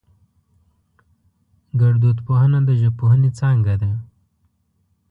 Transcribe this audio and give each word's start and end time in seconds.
گړدود 1.79 2.17
پوهنه 2.27 2.59
د 2.67 2.69
ژبپوهنې 2.81 3.29
څانگه 3.37 3.75
ده 3.81 3.91